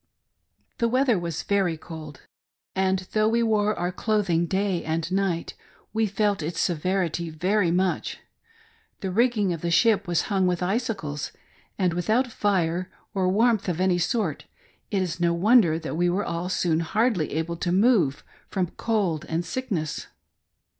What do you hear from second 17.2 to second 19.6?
able to move from cold and